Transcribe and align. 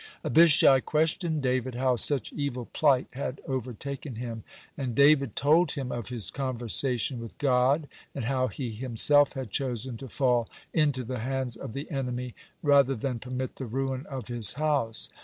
Abishai 0.25 0.79
questioned 0.79 1.43
David 1.43 1.75
how 1.75 1.95
such 1.95 2.33
evil 2.33 2.65
plight 2.65 3.05
had 3.11 3.39
overtaken 3.47 4.15
him, 4.15 4.43
and 4.75 4.95
David 4.95 5.35
told 5.35 5.73
him 5.73 5.91
of 5.91 6.09
his 6.09 6.31
conversation 6.31 7.19
with 7.19 7.37
God, 7.37 7.87
and 8.15 8.25
how 8.25 8.47
he 8.47 8.71
himself 8.71 9.33
had 9.33 9.51
chosen 9.51 9.97
to 9.97 10.09
fall 10.09 10.49
into 10.73 11.03
the 11.03 11.19
hands 11.19 11.55
of 11.55 11.73
the 11.73 11.87
enemy, 11.91 12.33
rather 12.63 12.95
than 12.95 13.19
permit 13.19 13.57
the 13.57 13.67
ruin 13.67 14.07
of 14.07 14.27
his 14.27 14.53
house. 14.53 15.09